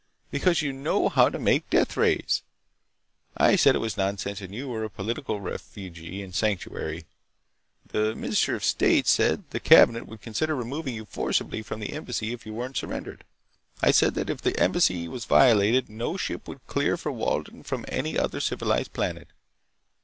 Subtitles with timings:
[0.31, 2.41] Because you know how to make deathrays.
[3.37, 7.05] I said it was nonsense, and you were a political refugee in sanctuary.
[7.85, 12.33] The Minister of State said the Cabinet would consider removing you forcibly from the Embassy
[12.33, 13.23] if you weren't surrendered.
[13.83, 17.85] I said that if the Embassy was violated no ship would clear for Walden from
[17.87, 19.27] any other civilized planet.